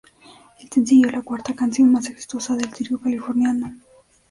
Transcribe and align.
El 0.59 0.67
sencillo 0.71 1.05
es 1.09 1.13
la 1.13 1.21
cuarta 1.21 1.53
canción 1.53 1.91
más 1.91 2.09
exitosa 2.09 2.55
del 2.55 2.71
trío 2.71 2.97
californiano. 2.99 3.77